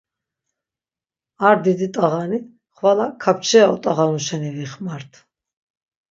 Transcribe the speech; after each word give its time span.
A 1.47 1.49
didi 1.63 1.87
t̆ağani 1.93 2.39
xvala 2.75 3.07
kapçira 3.23 3.65
ot̆ağanu 3.75 4.19
şeni 4.25 4.49
vixmart. 4.57 5.11